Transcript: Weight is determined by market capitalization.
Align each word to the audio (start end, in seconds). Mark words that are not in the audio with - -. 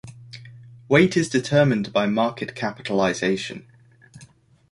Weight 0.89 1.15
is 1.15 1.29
determined 1.29 1.93
by 1.93 2.07
market 2.07 2.55
capitalization. 2.55 3.67